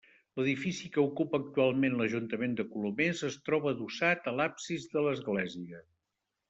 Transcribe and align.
L'edifici 0.39 0.87
que 0.95 1.03
ocupa 1.09 1.39
actualment 1.43 1.99
l'Ajuntament 1.99 2.57
de 2.61 2.65
Colomers 2.73 3.23
es 3.31 3.39
troba 3.51 3.73
adossat 3.77 4.31
a 4.33 4.37
l'absis 4.41 4.93
de 4.97 5.07
l'església. 5.09 5.89